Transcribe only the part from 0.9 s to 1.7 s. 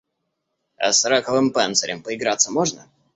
с раковым